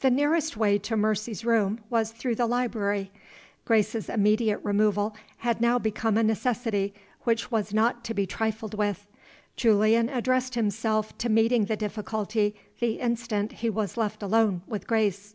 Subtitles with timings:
[0.00, 3.10] The nearest way to Mercy's room was through the library.
[3.64, 6.92] Grace's immediate removal had now become a necessity
[7.24, 9.06] which was not to be trifled with.
[9.56, 15.34] Julian addressed himself to meeting the difficulty the instant he was left alone with Grace.